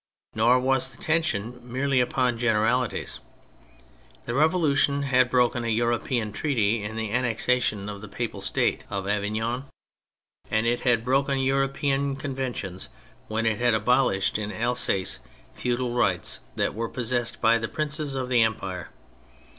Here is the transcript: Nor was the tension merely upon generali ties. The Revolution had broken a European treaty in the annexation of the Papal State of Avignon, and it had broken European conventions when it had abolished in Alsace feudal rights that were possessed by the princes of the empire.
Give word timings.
Nor 0.33 0.59
was 0.59 0.89
the 0.89 0.97
tension 1.03 1.59
merely 1.61 1.99
upon 1.99 2.39
generali 2.39 2.89
ties. 2.89 3.19
The 4.25 4.33
Revolution 4.33 5.03
had 5.03 5.29
broken 5.29 5.63
a 5.63 5.67
European 5.67 6.31
treaty 6.33 6.81
in 6.81 6.95
the 6.95 7.11
annexation 7.11 7.87
of 7.87 8.01
the 8.01 8.07
Papal 8.07 8.41
State 8.41 8.83
of 8.89 9.07
Avignon, 9.07 9.65
and 10.49 10.65
it 10.65 10.81
had 10.81 11.03
broken 11.03 11.37
European 11.37 12.15
conventions 12.15 12.89
when 13.27 13.45
it 13.45 13.59
had 13.59 13.75
abolished 13.75 14.39
in 14.39 14.51
Alsace 14.51 15.19
feudal 15.53 15.93
rights 15.93 16.39
that 16.55 16.73
were 16.73 16.89
possessed 16.89 17.39
by 17.39 17.59
the 17.59 17.67
princes 17.67 18.15
of 18.15 18.27
the 18.27 18.41
empire. 18.41 18.89